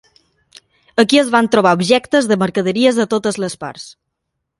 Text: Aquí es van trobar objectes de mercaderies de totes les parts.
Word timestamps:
Aquí 1.03 1.19
es 1.23 1.27
van 1.35 1.49
trobar 1.55 1.73
objectes 1.79 2.29
de 2.31 2.37
mercaderies 2.45 2.97
de 3.03 3.07
totes 3.13 3.39
les 3.45 3.57
parts. 3.65 3.85